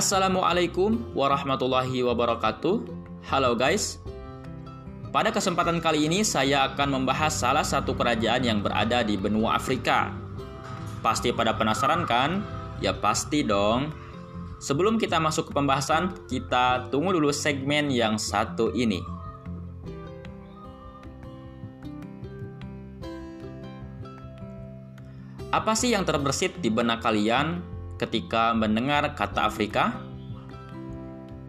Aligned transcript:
Assalamualaikum 0.00 1.12
warahmatullahi 1.12 2.00
wabarakatuh. 2.00 2.88
Halo 3.28 3.52
guys. 3.52 4.00
Pada 5.12 5.28
kesempatan 5.28 5.76
kali 5.76 6.08
ini 6.08 6.24
saya 6.24 6.72
akan 6.72 6.96
membahas 7.04 7.36
salah 7.36 7.60
satu 7.60 7.92
kerajaan 7.92 8.40
yang 8.40 8.64
berada 8.64 9.04
di 9.04 9.20
benua 9.20 9.60
Afrika. 9.60 10.08
Pasti 11.04 11.36
pada 11.36 11.52
penasaran 11.52 12.08
kan? 12.08 12.40
Ya 12.80 12.96
pasti 12.96 13.44
dong. 13.44 13.92
Sebelum 14.56 14.96
kita 14.96 15.20
masuk 15.20 15.52
ke 15.52 15.60
pembahasan, 15.60 16.16
kita 16.32 16.88
tunggu 16.88 17.12
dulu 17.20 17.28
segmen 17.28 17.92
yang 17.92 18.16
satu 18.16 18.72
ini. 18.72 19.04
Apa 25.52 25.76
sih 25.76 25.92
yang 25.92 26.08
terbersit 26.08 26.56
di 26.64 26.72
benak 26.72 27.04
kalian 27.04 27.69
ketika 28.00 28.56
mendengar 28.56 29.12
kata 29.12 29.44
Afrika? 29.44 30.00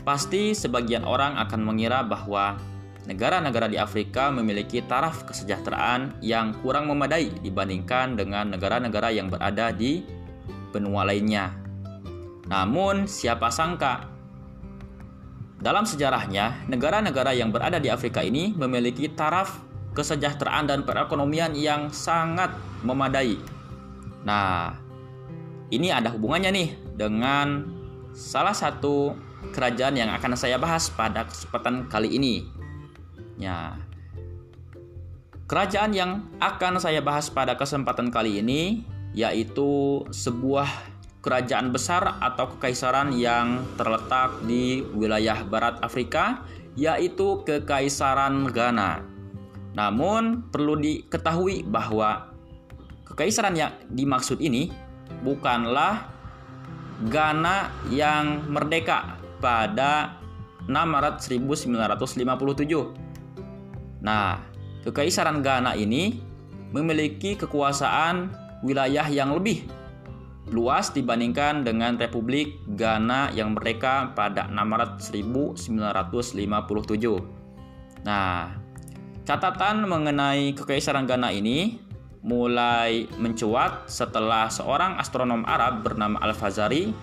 Pasti 0.03 0.51
sebagian 0.51 1.07
orang 1.07 1.39
akan 1.39 1.63
mengira 1.63 2.03
bahwa 2.03 2.59
negara-negara 3.07 3.71
di 3.71 3.79
Afrika 3.79 4.27
memiliki 4.27 4.83
taraf 4.83 5.23
kesejahteraan 5.23 6.19
yang 6.19 6.51
kurang 6.59 6.91
memadai 6.91 7.31
dibandingkan 7.39 8.19
dengan 8.19 8.51
negara-negara 8.51 9.15
yang 9.15 9.31
berada 9.31 9.71
di 9.71 10.03
benua 10.75 11.07
lainnya. 11.07 11.55
Namun, 12.51 13.07
siapa 13.07 13.47
sangka 13.47 14.11
dalam 15.61 15.87
sejarahnya, 15.87 16.67
negara-negara 16.67 17.31
yang 17.31 17.53
berada 17.53 17.79
di 17.79 17.87
Afrika 17.87 18.19
ini 18.25 18.51
memiliki 18.51 19.07
taraf 19.07 19.61
kesejahteraan 19.95 20.67
dan 20.67 20.79
perekonomian 20.83 21.53
yang 21.55 21.93
sangat 21.93 22.51
memadai 22.81 23.37
Nah, 24.21 24.77
ini 25.71 25.87
ada 25.89 26.11
hubungannya 26.11 26.51
nih 26.51 26.69
dengan 26.99 27.63
salah 28.11 28.51
satu 28.51 29.15
kerajaan 29.55 29.95
yang 29.95 30.11
akan 30.11 30.35
saya 30.35 30.59
bahas 30.59 30.91
pada 30.91 31.25
kesempatan 31.25 31.87
kali 31.87 32.19
ini. 32.19 32.45
Ya. 33.39 33.79
Kerajaan 35.47 35.91
yang 35.91 36.11
akan 36.39 36.79
saya 36.79 36.99
bahas 37.03 37.27
pada 37.27 37.55
kesempatan 37.55 38.11
kali 38.11 38.39
ini 38.39 38.85
yaitu 39.11 40.03
sebuah 40.07 40.67
kerajaan 41.19 41.75
besar 41.75 42.17
atau 42.23 42.55
kekaisaran 42.55 43.11
yang 43.15 43.63
terletak 43.75 44.31
di 44.47 44.79
wilayah 44.95 45.43
barat 45.43 45.77
Afrika 45.83 46.43
yaitu 46.79 47.43
Kekaisaran 47.43 48.47
Ghana. 48.47 49.03
Namun 49.75 50.47
perlu 50.51 50.79
diketahui 50.79 51.67
bahwa 51.67 52.31
Kekaisaran 53.11 53.59
yang 53.59 53.75
dimaksud 53.91 54.39
ini 54.39 54.71
bukanlah 55.19 56.07
Ghana 57.11 57.67
yang 57.89 58.47
merdeka 58.47 59.17
pada 59.41 60.21
6 60.69 60.71
Maret 60.71 61.19
1957. 61.19 64.05
Nah, 64.05 64.51
Kekaisaran 64.81 65.45
Ghana 65.45 65.77
ini 65.77 66.17
memiliki 66.73 67.37
kekuasaan 67.37 68.33
wilayah 68.65 69.05
yang 69.09 69.33
lebih 69.33 69.69
luas 70.49 70.89
dibandingkan 70.89 71.61
dengan 71.61 72.01
Republik 72.01 72.57
Ghana 72.73 73.29
yang 73.33 73.53
merdeka 73.53 74.09
pada 74.17 74.49
6 74.49 74.57
Maret 74.57 74.97
1957. 74.99 77.21
Nah, 78.01 78.57
catatan 79.21 79.85
mengenai 79.85 80.57
Kekaisaran 80.57 81.05
Ghana 81.05 81.29
ini 81.29 81.77
mulai 82.21 83.09
mencuat 83.17 83.89
setelah 83.89 84.45
seorang 84.53 85.01
astronom 85.01 85.41
Arab 85.45 85.81
bernama 85.81 86.21
Al-Fazari 86.21 86.93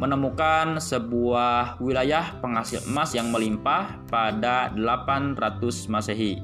menemukan 0.00 0.80
sebuah 0.80 1.76
wilayah 1.76 2.40
penghasil 2.40 2.88
emas 2.88 3.12
yang 3.12 3.28
melimpah 3.28 4.00
pada 4.08 4.72
800 4.72 5.92
Masehi. 5.92 6.40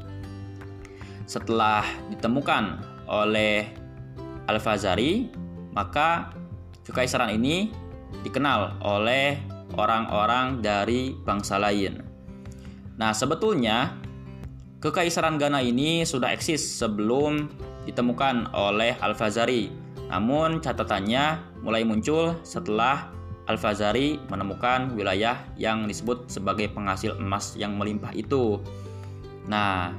Setelah 1.25 1.85
ditemukan 2.13 2.85
oleh 3.09 3.73
Al-Fazari, 4.45 5.33
maka 5.73 6.33
kekaisaran 6.85 7.33
ini 7.33 7.73
dikenal 8.25 8.81
oleh 8.85 9.41
orang-orang 9.77 10.61
dari 10.61 11.13
bangsa 11.17 11.61
lain. 11.61 12.01
Nah, 12.97 13.13
sebetulnya 13.13 13.97
kekaisaran 14.81 15.37
Ghana 15.37 15.61
ini 15.65 16.05
sudah 16.05 16.33
eksis 16.33 16.81
sebelum 16.81 17.49
ditemukan 17.89 18.53
oleh 18.53 18.93
Al-Fazari. 19.01 19.73
Namun 20.13 20.61
catatannya 20.61 21.57
mulai 21.65 21.89
muncul 21.89 22.37
setelah 22.45 23.09
Al-Fazari 23.49 24.21
menemukan 24.29 24.93
wilayah 24.93 25.41
yang 25.57 25.89
disebut 25.89 26.29
sebagai 26.29 26.69
penghasil 26.69 27.17
emas 27.17 27.57
yang 27.57 27.81
melimpah 27.81 28.13
itu. 28.13 28.61
Nah, 29.49 29.97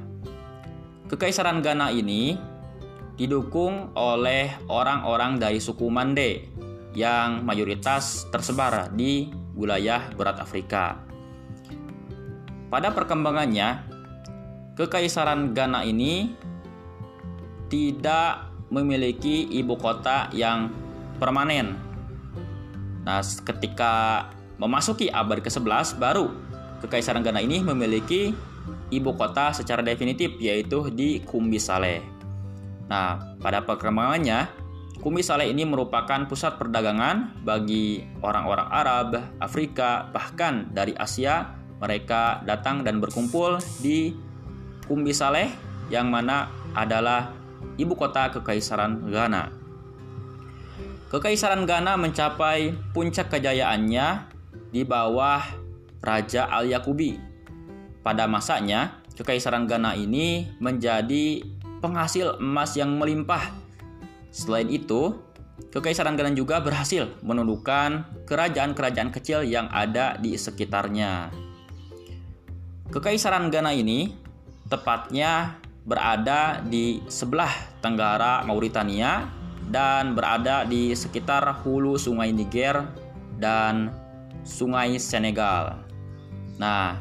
kekaisaran 1.10 1.58
Ghana 1.58 1.90
ini 1.90 2.38
didukung 3.18 3.90
oleh 3.98 4.54
orang-orang 4.70 5.42
dari 5.42 5.58
suku 5.58 5.90
Mande 5.90 6.46
yang 6.94 7.42
mayoritas 7.42 8.30
tersebar 8.30 8.94
di 8.94 9.34
wilayah 9.58 10.14
berat 10.14 10.38
Afrika. 10.38 11.02
Pada 12.70 12.94
perkembangannya, 12.94 13.82
kekaisaran 14.78 15.50
Ghana 15.58 15.82
ini 15.82 16.38
tidak 17.70 18.50
memiliki 18.68 19.46
ibu 19.48 19.78
kota 19.78 20.28
yang 20.34 20.68
permanen. 21.22 21.78
Nah, 23.06 23.22
ketika 23.22 24.26
memasuki 24.60 25.08
abad 25.08 25.40
ke-11 25.40 25.96
baru 25.96 26.28
Kekaisaran 26.80 27.20
Ghana 27.20 27.44
ini 27.44 27.60
memiliki 27.60 28.32
ibu 28.88 29.12
kota 29.12 29.52
secara 29.52 29.84
definitif 29.84 30.36
yaitu 30.40 30.88
di 30.88 31.20
Kumbi 31.20 31.60
Saleh. 31.60 32.00
Nah, 32.88 33.36
pada 33.38 33.62
perkembangannya 33.62 34.48
Kumbi 35.00 35.24
Saleh 35.24 35.52
ini 35.52 35.64
merupakan 35.64 36.24
pusat 36.28 36.60
perdagangan 36.60 37.40
bagi 37.44 38.04
orang-orang 38.20 38.68
Arab, 38.68 39.08
Afrika, 39.40 40.08
bahkan 40.12 40.68
dari 40.72 40.92
Asia. 40.96 41.56
Mereka 41.80 42.44
datang 42.44 42.84
dan 42.84 43.00
berkumpul 43.00 43.56
di 43.80 44.12
Kumbi 44.84 45.16
Saleh 45.16 45.48
yang 45.88 46.12
mana 46.12 46.52
adalah 46.76 47.39
ibu 47.76 47.96
kota 47.96 48.32
Kekaisaran 48.32 49.08
Ghana. 49.08 49.52
Kekaisaran 51.10 51.66
Ghana 51.66 51.98
mencapai 51.98 52.70
puncak 52.94 53.34
kejayaannya 53.34 54.30
di 54.70 54.86
bawah 54.86 55.42
Raja 56.00 56.46
Al-Yakubi. 56.48 57.18
Pada 58.00 58.24
masanya, 58.30 59.02
Kekaisaran 59.18 59.68
Ghana 59.68 59.98
ini 59.98 60.48
menjadi 60.62 61.44
penghasil 61.84 62.40
emas 62.40 62.72
yang 62.78 62.96
melimpah. 62.96 63.52
Selain 64.32 64.70
itu, 64.72 65.18
Kekaisaran 65.68 66.16
Ghana 66.16 66.32
juga 66.32 66.64
berhasil 66.64 67.12
menundukkan 67.20 68.24
kerajaan-kerajaan 68.24 69.12
kecil 69.12 69.44
yang 69.44 69.68
ada 69.68 70.16
di 70.16 70.32
sekitarnya. 70.40 71.28
Kekaisaran 72.88 73.52
Ghana 73.52 73.76
ini 73.76 74.16
tepatnya 74.72 75.59
berada 75.84 76.60
di 76.60 77.00
sebelah 77.08 77.50
tenggara 77.80 78.44
Mauritania 78.44 79.28
dan 79.70 80.12
berada 80.18 80.66
di 80.66 80.92
sekitar 80.92 81.46
hulu 81.62 81.96
sungai 81.96 82.34
Niger 82.34 82.84
dan 83.40 83.94
sungai 84.42 84.98
Senegal. 85.00 85.80
Nah, 86.60 87.00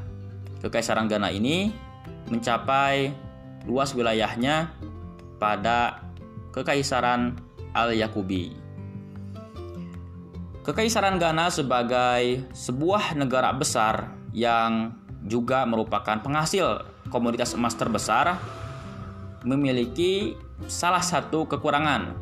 Kekaisaran 0.60 1.08
Ghana 1.08 1.32
ini 1.32 1.72
mencapai 2.28 3.12
luas 3.68 3.96
wilayahnya 3.96 4.72
pada 5.40 6.04
Kekaisaran 6.52 7.36
Al-Yakubi. 7.72 8.56
Kekaisaran 10.64 11.18
Ghana 11.18 11.50
sebagai 11.50 12.46
sebuah 12.54 13.18
negara 13.18 13.50
besar 13.56 14.14
yang 14.36 14.94
juga 15.26 15.66
merupakan 15.66 16.20
penghasil 16.22 16.86
komoditas 17.10 17.58
emas 17.58 17.74
terbesar 17.74 18.38
memiliki 19.44 20.36
salah 20.68 21.04
satu 21.04 21.48
kekurangan. 21.48 22.16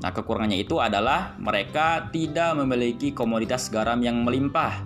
Nah, 0.00 0.10
kekurangannya 0.16 0.64
itu 0.64 0.80
adalah 0.80 1.36
mereka 1.36 2.08
tidak 2.08 2.56
memiliki 2.56 3.12
komoditas 3.12 3.68
garam 3.68 4.00
yang 4.00 4.24
melimpah. 4.24 4.80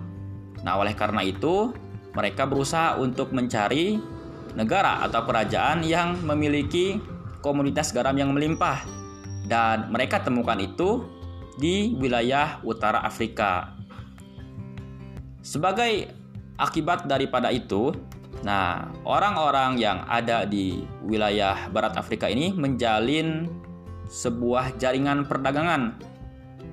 Nah, 0.65 0.75
oleh 0.81 0.91
karena 0.97 1.23
itu, 1.23 1.71
mereka 2.17 2.43
berusaha 2.43 2.99
untuk 2.99 3.31
mencari 3.31 4.01
negara 4.55 5.03
atau 5.03 5.23
kerajaan 5.23 5.83
yang 5.87 6.19
memiliki 6.23 6.99
komoditas 7.39 7.95
garam 7.95 8.15
yang 8.17 8.35
melimpah. 8.35 8.83
Dan 9.45 9.93
mereka 9.93 10.19
temukan 10.25 10.57
itu 10.57 11.05
di 11.55 11.95
wilayah 11.95 12.59
utara 12.65 13.05
Afrika. 13.05 13.71
Sebagai 15.45 16.09
akibat 16.57 17.05
daripada 17.05 17.53
itu, 17.53 17.93
Nah, 18.45 18.93
orang-orang 19.01 19.81
yang 19.81 20.05
ada 20.05 20.45
di 20.45 20.85
wilayah 21.01 21.65
barat 21.73 21.97
Afrika 21.97 22.29
ini 22.29 22.53
menjalin 22.53 23.49
sebuah 24.05 24.77
jaringan 24.77 25.25
perdagangan 25.25 25.97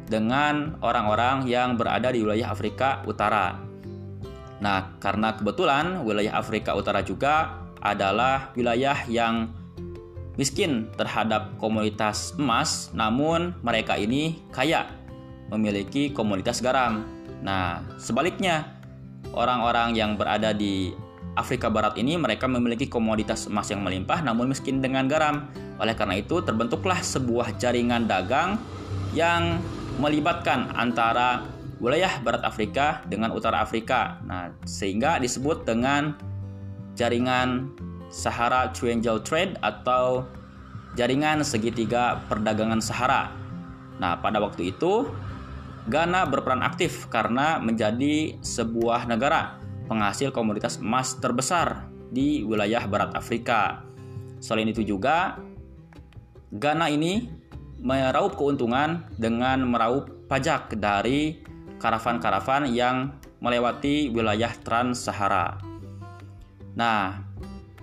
dengan 0.04 0.76
orang-orang 0.84 1.48
yang 1.48 1.80
berada 1.80 2.12
di 2.12 2.20
wilayah 2.20 2.52
Afrika 2.52 3.00
Utara. 3.08 3.56
Nah, 4.60 5.00
karena 5.00 5.32
kebetulan 5.32 6.04
wilayah 6.04 6.36
Afrika 6.36 6.76
Utara 6.76 7.00
juga 7.00 7.64
adalah 7.80 8.52
wilayah 8.52 9.08
yang 9.08 9.48
miskin 10.36 10.92
terhadap 11.00 11.56
komoditas 11.56 12.36
emas, 12.36 12.92
namun 12.92 13.56
mereka 13.64 13.96
ini 13.96 14.44
kaya 14.52 14.92
memiliki 15.48 16.12
komoditas 16.12 16.60
garam. 16.60 17.04
Nah, 17.40 17.80
sebaliknya, 17.96 18.68
orang-orang 19.32 19.96
yang 19.96 20.20
berada 20.20 20.52
di 20.52 20.94
Afrika 21.32 21.72
Barat 21.72 21.96
ini 21.96 22.20
mereka 22.20 22.44
memiliki 22.44 22.84
komoditas 22.92 23.48
emas 23.48 23.72
yang 23.72 23.80
melimpah 23.80 24.20
namun 24.20 24.52
miskin 24.52 24.84
dengan 24.84 25.08
garam. 25.08 25.48
Oleh 25.80 25.96
karena 25.96 26.20
itu 26.20 26.44
terbentuklah 26.44 27.00
sebuah 27.00 27.56
jaringan 27.56 28.04
dagang 28.04 28.60
yang 29.16 29.56
melibatkan 29.96 30.68
antara 30.76 31.48
wilayah 31.80 32.20
Barat 32.20 32.44
Afrika 32.44 33.00
dengan 33.08 33.32
Utara 33.32 33.64
Afrika. 33.64 34.20
Nah, 34.28 34.52
sehingga 34.68 35.16
disebut 35.16 35.64
dengan 35.64 36.12
jaringan 36.92 37.72
Sahara 38.12 38.68
Triangle 38.76 39.24
Trade 39.24 39.56
atau 39.64 40.28
jaringan 41.00 41.40
segitiga 41.40 42.20
perdagangan 42.28 42.84
Sahara. 42.84 43.32
Nah, 43.96 44.20
pada 44.20 44.36
waktu 44.36 44.76
itu 44.76 45.08
Ghana 45.88 46.28
berperan 46.28 46.60
aktif 46.60 47.08
karena 47.08 47.56
menjadi 47.56 48.36
sebuah 48.44 49.08
negara 49.08 49.61
penghasil 49.86 50.30
komoditas 50.30 50.78
emas 50.78 51.18
terbesar 51.18 51.88
di 52.12 52.44
wilayah 52.44 52.84
barat 52.86 53.16
Afrika. 53.16 53.82
Selain 54.42 54.68
itu 54.68 54.84
juga, 54.84 55.38
Ghana 56.52 56.92
ini 56.92 57.30
meraup 57.82 58.38
keuntungan 58.38 59.08
dengan 59.18 59.64
meraup 59.66 60.28
pajak 60.30 60.78
dari 60.78 61.42
karavan-karavan 61.82 62.70
yang 62.70 63.18
melewati 63.42 64.12
wilayah 64.14 64.54
Trans-Sahara. 64.62 65.58
Nah, 66.78 67.26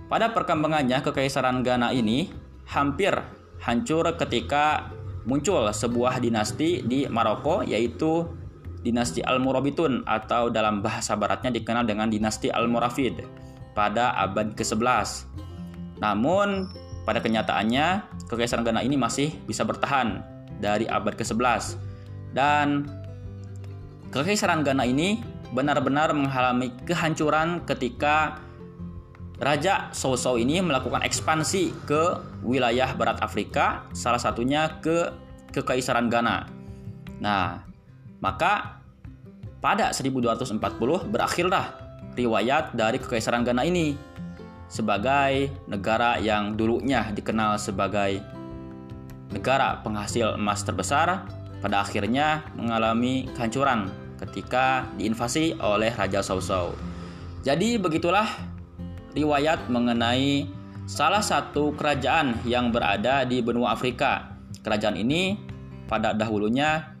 pada 0.08 0.32
perkembangannya 0.32 1.04
kekaisaran 1.04 1.60
Ghana 1.60 1.92
ini 1.92 2.32
hampir 2.66 3.12
hancur 3.60 4.08
ketika 4.16 4.88
muncul 5.28 5.68
sebuah 5.68 6.18
dinasti 6.18 6.80
di 6.80 7.04
Maroko 7.06 7.60
yaitu 7.60 8.24
dinasti 8.80 9.20
Al-Murabitun 9.20 10.04
atau 10.08 10.48
dalam 10.48 10.80
bahasa 10.80 11.16
baratnya 11.16 11.52
dikenal 11.52 11.84
dengan 11.84 12.08
dinasti 12.08 12.48
Al-Murafid 12.48 13.24
pada 13.76 14.16
abad 14.16 14.56
ke-11. 14.56 15.28
Namun 16.00 16.68
pada 17.04 17.20
kenyataannya 17.20 18.04
kekaisaran 18.28 18.64
Ghana 18.64 18.84
ini 18.84 18.96
masih 18.96 19.32
bisa 19.44 19.64
bertahan 19.64 20.24
dari 20.60 20.84
abad 20.88 21.16
ke-11 21.16 21.76
dan 22.36 22.86
kekaisaran 24.12 24.62
Ghana 24.62 24.84
ini 24.86 25.20
benar-benar 25.50 26.14
mengalami 26.14 26.70
kehancuran 26.86 27.66
ketika 27.66 28.38
Raja 29.40 29.88
Sousou 29.96 30.36
ini 30.36 30.60
melakukan 30.60 31.00
ekspansi 31.00 31.88
ke 31.88 32.20
wilayah 32.44 32.92
barat 32.92 33.24
Afrika, 33.24 33.88
salah 33.96 34.20
satunya 34.20 34.78
ke 34.84 35.08
Kekaisaran 35.50 36.12
Ghana. 36.12 36.44
Nah, 37.24 37.64
maka 38.20 38.80
pada 39.60 39.92
1240 39.92 40.56
berakhirlah 41.08 41.76
riwayat 42.16 42.72
dari 42.72 42.96
Kekaisaran 43.00 43.44
Ghana 43.44 43.64
ini 43.64 43.96
sebagai 44.70 45.50
negara 45.66 46.16
yang 46.22 46.54
dulunya 46.54 47.10
dikenal 47.10 47.58
sebagai 47.58 48.22
negara 49.34 49.82
penghasil 49.82 50.38
emas 50.38 50.62
terbesar 50.62 51.26
pada 51.60 51.84
akhirnya 51.84 52.46
mengalami 52.56 53.28
kehancuran 53.36 53.90
ketika 54.20 54.88
diinvasi 54.96 55.56
oleh 55.60 55.92
Raja 55.92 56.20
Sausau. 56.20 56.76
Jadi 57.40 57.80
begitulah 57.80 58.28
riwayat 59.16 59.68
mengenai 59.72 60.44
salah 60.84 61.24
satu 61.24 61.72
kerajaan 61.72 62.36
yang 62.44 62.68
berada 62.68 63.24
di 63.24 63.40
benua 63.40 63.72
Afrika. 63.72 64.36
Kerajaan 64.60 65.00
ini 65.00 65.40
pada 65.88 66.12
dahulunya 66.12 66.99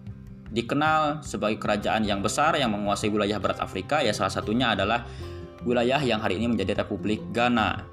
dikenal 0.50 1.22
sebagai 1.22 1.62
kerajaan 1.62 2.02
yang 2.02 2.20
besar 2.20 2.58
yang 2.58 2.74
menguasai 2.74 3.10
wilayah 3.10 3.38
barat 3.38 3.62
Afrika 3.62 4.02
ya 4.02 4.10
salah 4.10 4.34
satunya 4.34 4.74
adalah 4.74 5.06
wilayah 5.64 6.00
yang 6.00 6.20
hari 6.20 6.40
ini 6.40 6.50
menjadi 6.50 6.84
Republik 6.84 7.20
Ghana. 7.30 7.84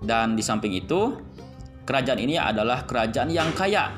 Dan 0.00 0.36
di 0.36 0.42
samping 0.44 0.76
itu, 0.76 1.18
kerajaan 1.88 2.20
ini 2.20 2.36
adalah 2.36 2.84
kerajaan 2.84 3.32
yang 3.32 3.50
kaya 3.56 3.90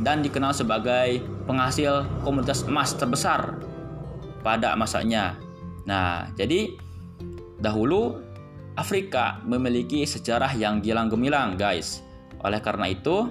dan 0.00 0.22
dikenal 0.22 0.54
sebagai 0.54 1.22
penghasil 1.46 2.06
komunitas 2.22 2.64
emas 2.66 2.94
terbesar 2.94 3.58
pada 4.42 4.74
masanya. 4.78 5.34
Nah, 5.84 6.30
jadi 6.38 6.78
dahulu 7.58 8.22
Afrika 8.78 9.42
memiliki 9.42 10.06
sejarah 10.06 10.54
yang 10.54 10.78
gilang 10.78 11.10
gemilang, 11.10 11.58
guys. 11.58 12.06
Oleh 12.46 12.62
karena 12.62 12.86
itu, 12.86 13.26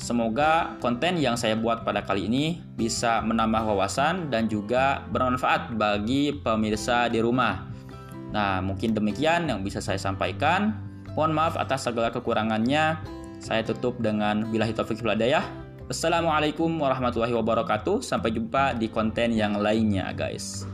Semoga 0.00 0.80
konten 0.80 1.20
yang 1.20 1.36
saya 1.36 1.60
buat 1.60 1.84
pada 1.84 2.00
kali 2.00 2.24
ini 2.24 2.56
bisa 2.72 3.20
menambah 3.20 3.68
wawasan 3.68 4.32
dan 4.32 4.48
juga 4.48 5.04
bermanfaat 5.12 5.76
bagi 5.76 6.32
pemirsa 6.40 7.12
di 7.12 7.20
rumah. 7.20 7.68
Nah, 8.32 8.64
mungkin 8.64 8.96
demikian 8.96 9.52
yang 9.52 9.60
bisa 9.60 9.84
saya 9.84 10.00
sampaikan. 10.00 10.72
Mohon 11.12 11.32
maaf 11.36 11.54
atas 11.60 11.84
segala 11.84 12.08
kekurangannya. 12.08 12.96
Saya 13.44 13.60
tutup 13.60 14.00
dengan 14.00 14.48
bilahi 14.48 14.72
taufik 14.72 15.04
hidayah. 15.04 15.44
Assalamualaikum 15.92 16.80
warahmatullahi 16.80 17.36
wabarakatuh. 17.36 18.00
Sampai 18.00 18.32
jumpa 18.32 18.80
di 18.80 18.88
konten 18.88 19.36
yang 19.36 19.60
lainnya, 19.60 20.08
guys. 20.16 20.64